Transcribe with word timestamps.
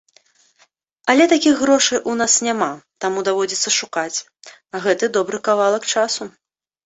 Але 1.13 1.23
такіх 1.33 1.55
грошай 1.63 1.99
у 2.13 2.15
нас 2.21 2.33
няма, 2.47 2.69
таму 3.05 3.19
даводзіцца 3.29 3.69
шукаць, 3.79 4.17
а 4.75 4.83
гэты 4.87 5.05
добры 5.19 5.37
кавалак 5.49 5.83
часу. 5.97 6.23